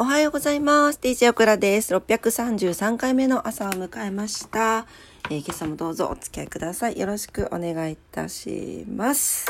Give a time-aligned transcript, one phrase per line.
[0.00, 1.00] おはようございます。
[1.02, 1.92] DJ オクラです。
[1.92, 4.86] 633回目の朝を迎えました。
[5.28, 7.00] えー今朝もどうぞお付き合いください。
[7.00, 9.46] よろしくお願いいたします。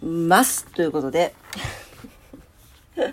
[0.00, 0.66] ます。
[0.66, 1.34] ということで。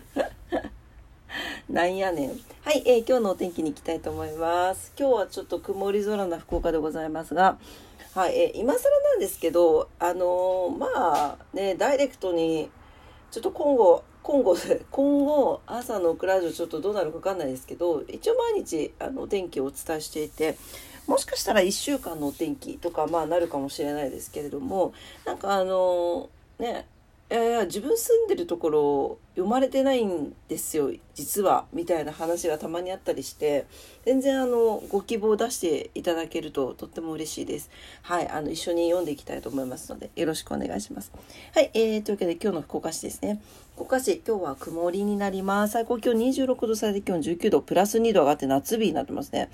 [1.67, 2.50] なんやねん。
[2.71, 4.93] はい、えー今日のお天気に行きたいと思います。
[4.97, 7.57] 今日はちょっと曇り空な福岡でございますが、
[8.15, 12.70] はい、えー今更なんですけど、あのーまあね、ダイレクトに、
[13.29, 14.55] ちょっと今後、今後、
[14.89, 20.57] 今後、朝のクラジオちょっとどうなるかわかんないですけど、一応毎日、あの、お天気をお伝えしていて、
[21.07, 24.93] もしかしたら1週間のお天気とか、まあなるかもしれないですけれども、
[25.26, 26.88] なんかあのーね、
[27.31, 33.67] いやいや自分住んでるところ読まれてないんですよ実はみたいな話がたまにあったりして
[34.05, 37.70] 全然あのご希望を出していただけるととっても嬉しいです。
[38.02, 41.13] はいあの一緒に読んでいきたいと思いますのでよろしくお願いします。
[41.55, 43.41] はい、えー、というわけで今日の福岡市ですね。
[43.76, 45.71] 福岡市今日は曇りになります。
[45.71, 49.49] 最高気温26度最低気温19度プラス2度上がって夏日になってますね。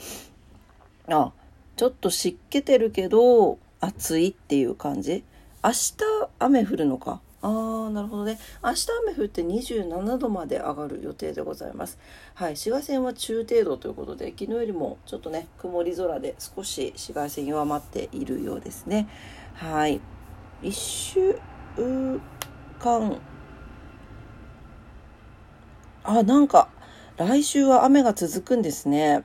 [1.10, 1.32] あ
[1.76, 5.24] ちょっと湿気てるけど暑いっていう感じ。
[5.64, 5.96] 明日
[6.40, 7.22] 雨降るのか？
[7.42, 8.40] あーなるほどね。
[8.64, 12.00] 明日雨降って27度まで上がる予定でございます。
[12.34, 19.08] はい紫外線は中程度ということで昨日よりもちょっとね曇り空で少し紫外線弱まっているようですね。
[19.54, 20.02] はい。
[20.64, 21.40] 1週
[22.80, 23.18] 間
[26.04, 26.70] あなんか
[27.18, 29.24] 来週は雨が続くんですね。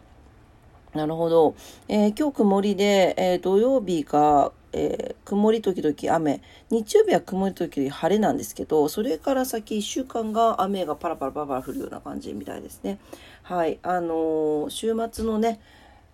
[0.94, 1.54] なるほど。
[1.88, 6.42] えー今日曇りで、えー土曜日が、えー曇り時々雨。
[6.70, 12.98] 日曜日は曇り時々晴れなんですけど、それから先1週間が雨がパラパラパラパラ降るような感じみたいですね。
[13.42, 13.78] はい。
[13.82, 15.60] あのー週末のね、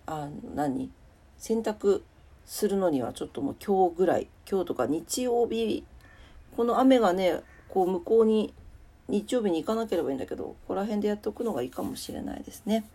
[0.05, 0.89] あ何？
[1.37, 2.01] 洗濯
[2.45, 5.83] するのにはちょっともう今日ぐらい、今日とか日曜日、
[6.55, 8.53] この雨がね、こう向こうに
[9.07, 12.85] 日曜日に行かなければいいんだけど、ここら辺でやっておくのがいいかもしれないですね。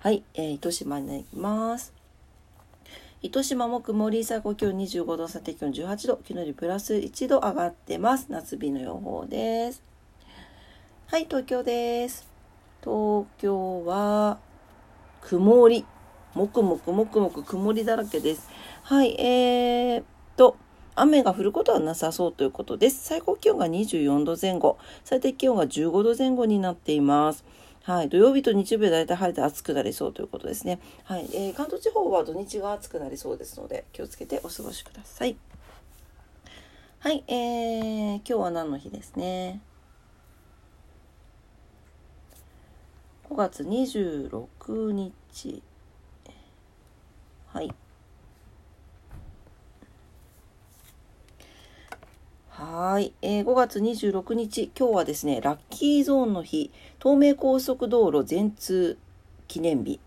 [0.00, 1.97] はい、えー糸島になります。
[3.20, 8.26] 糸島も曇り、最高気温25度、最低気温18度、昨日よりプラス1度上がってます。
[8.28, 9.82] 夏日の予報です。
[11.08, 12.28] はい、東京です。
[12.80, 14.38] 東京は
[15.22, 15.84] 曇り。
[16.34, 18.48] もくもくもくもく曇りだらけです。
[18.84, 20.04] はい、えーっ
[20.36, 20.56] と、
[20.94, 23.04] 雨が降ることはなさそうということです。
[23.04, 27.44] 最高気温が24度前後、最低気温が15度前後になっています。
[27.88, 30.78] はい、土曜日と日曜日はだいたい晴れて暑くなりそうということですね。
[31.04, 35.38] はい、えー関東地方は土日が暑くなりそうですので気をつけてお過ごしください。
[36.98, 39.62] はい、えー、今日は何の日ですね
[43.30, 45.62] ？5月26日。
[47.46, 47.74] はい。
[52.60, 58.98] はい、えー5月26日、今日はですね、ラッキーゾーンの日、東名高速道路全通
[59.46, 60.00] 記念日、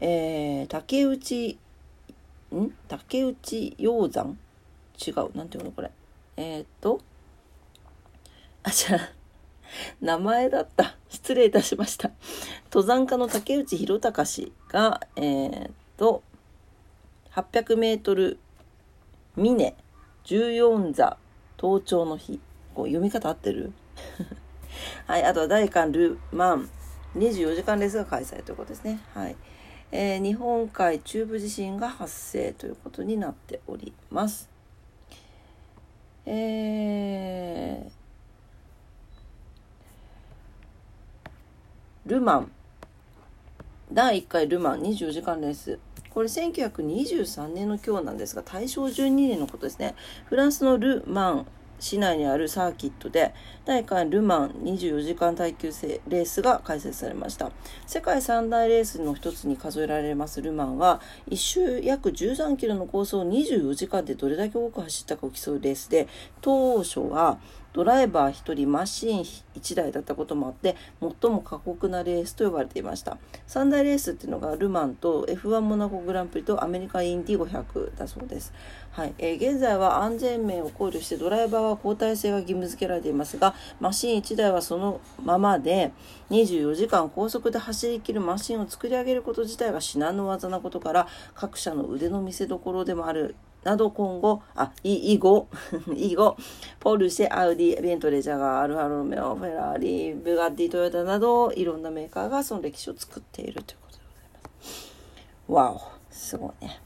[0.00, 1.56] えー竹内、
[2.52, 2.72] ん？
[2.88, 4.36] 竹内鷹山？
[5.06, 5.92] 違う、なんていうのこれ？
[6.36, 7.00] えーっと、
[8.64, 9.12] あ、じゃあ、
[10.00, 10.96] 名前だった。
[11.08, 12.10] 失礼いたしました。
[12.72, 16.24] 登山家の竹内宏隆氏が、えーっと、
[17.30, 18.40] 800メートル
[19.36, 19.76] 峰
[20.24, 21.16] 14座
[21.58, 22.40] 登頂の日。
[22.74, 23.72] こう読み方合ってる？
[25.06, 26.68] はい、あとは大韓ル・マン
[27.16, 29.00] 24時間レースが開催ということですね。
[29.14, 29.36] はい。
[29.92, 34.48] えー日本海中部地震が発生ということになっております。
[36.26, 37.96] えー
[42.06, 42.52] ルマン
[43.92, 45.78] 第1回ルマン24時間レース
[46.16, 49.94] これ1923年の今日なんですが大正12年のことですね。
[50.24, 51.46] フランスのル・マン
[51.78, 53.34] 市内にあるサーキットで
[53.66, 57.50] 第1回ル・マン24時間耐久性レースが開催されました。
[57.86, 66.08] 世界三大レースの一つに数えられますル・マンは1周約13キロのコースを24時間でどれだけ多く走ったかを競うレースで
[66.40, 67.38] 当初は
[67.76, 73.18] ドライバー1人マシン1台だったこともあって最も過酷なレースと呼ばれていました。
[73.46, 78.54] 三大レースっていうのがルマンと F1 モナコグランプリとアメリカインディ500だそうです、
[78.92, 79.14] はい。
[79.18, 85.92] えー現在は安全面を考慮してドライバーは交代制が義務付けられていますがマシン1台はそのままで
[86.30, 93.36] 24時間高速で走りきるマシンを作り上げること自体が至難の技なことから各社の腕の見せ所でもある
[93.66, 95.48] など今後、あ、い以後、
[95.96, 96.36] 以後、
[96.78, 104.04] ポルシェ、アウディ、ベントレ、ジャガー、アルファロメオ、フェラーリ、ブガッディ、トヨタなど、いろんなメーカーがその歴史を作っているということで
[105.48, 105.82] ございます。
[105.82, 106.80] わお、すごいね。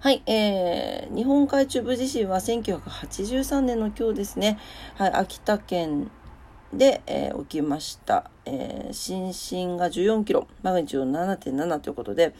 [0.00, 4.58] はい、えー、日本海中部地震は1983年の今日ですね、
[4.96, 6.10] はい、秋田県
[6.72, 8.30] で、えー、起きました。
[8.44, 12.34] えー、震震が14キロ、マグニチュード7.7ということで、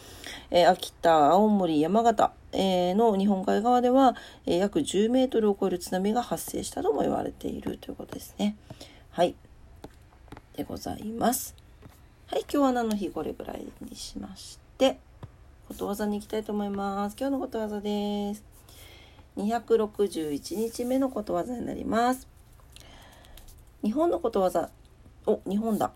[0.50, 8.56] えー、秋田、青森、山形、えー、の日本海側では、えー、約10メートルを超える津波が発生したとも言われているということですね。
[9.10, 9.34] はい。
[10.56, 11.54] でございます。
[12.26, 14.98] はい、今日は何の日これぐらいにしまして、
[15.68, 17.16] ことわざに行きたいと思います。
[17.18, 18.44] 今日のことわざです。
[19.38, 22.37] 261日目のことわざになります。
[23.84, 24.70] 日本のことわざ。
[25.26, 25.92] お、日本だ。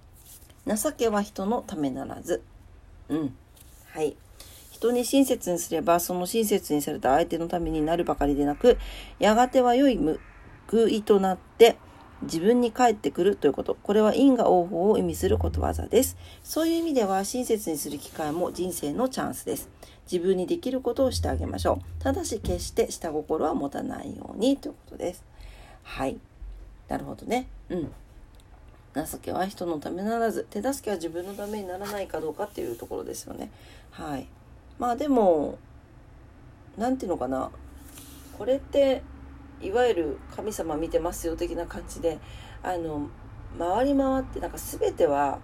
[0.66, 2.42] 情けは人のためならず。
[3.08, 3.34] うん。
[3.90, 4.16] はい。
[4.70, 8.78] 人に親切にすれば、その親切にされた相手のためになるばかりでなく、
[9.18, 9.98] やがては良い
[10.70, 11.76] 報いとなって、
[12.22, 13.76] 自分に返ってくるということ。
[13.82, 16.16] これは因果応報を意味することわざです。
[16.44, 19.68] そういう意味では親切にする機会も人生のチャンスです。
[20.10, 22.02] 自分にできることをしてあげましょう。
[22.02, 25.24] ただし決して下心は持たないようにということです。
[25.82, 26.18] はい。
[26.92, 27.46] なるほどね。
[27.70, 27.92] うん。
[28.94, 33.50] 情けは人のためならず、手助けは自分のためにならないかどうかっていうところですよね。
[33.92, 34.26] はい。
[34.78, 35.56] まあでも、
[36.76, 37.50] 何て言うのかな。
[38.36, 39.00] これって、
[39.62, 42.18] いわゆる神様見てますよ的な感じで、
[42.62, 43.08] あの、
[43.58, 45.38] 回り回ってなんか全ては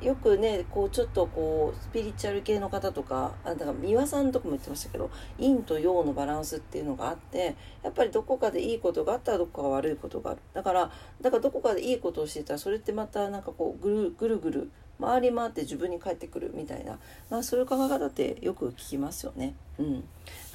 [0.00, 10.90] よくねこうちょっとこうスピリチュアル系の方とかあだから三輪さんとかも言ってましたけど陰と陽のバランスっていうのがあってやっぱりどこかでいいことがあったらどこか悪いことがあるだから
[11.20, 16.98] だからどこかでいいことをしてたらそれってまたなんかこうぐるぐるぐる回り回って自分に返ってくるみたいな、
[17.30, 19.54] まあ、そういう考え方ってよく聞きますよね。
[19.78, 20.04] うん、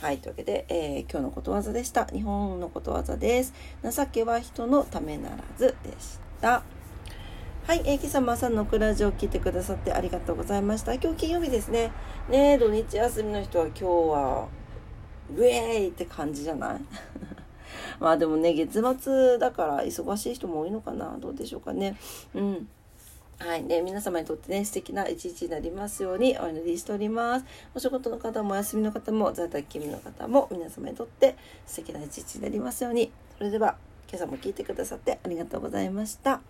[0.01, 2.05] はいというわけで、えー、今日のことわざでした。
[2.07, 3.53] 日本のことわざです。
[3.83, 6.63] 情けは人のためならずでした。
[7.65, 10.95] はい、えー、今朝も朝のクラジオを聞いてくださってありがとうございました。
[10.95, 11.93] 今日金曜日ですね。
[12.29, 14.47] ね土日休みの人は今日は、
[15.33, 16.81] ウェーイって感じじゃない？
[18.01, 21.15] まあでもね、月末だから忙しい人も多いのかな？
[21.21, 21.95] どうでしょうかね。
[22.35, 22.67] うん。
[23.39, 27.45] はいね、皆様にとってね、素敵な一日になりますようにお祈りしております。
[27.73, 33.09] お仕事の方もお休みの方も在宅勤務の方も皆様にとって素敵な一日になりますように。
[33.37, 33.77] それでは、
[34.09, 36.41] 今朝も聞いてくださってありがとうございました。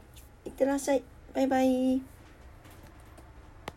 [0.45, 1.03] いってらっしゃい。
[1.33, 2.01] バイバイ。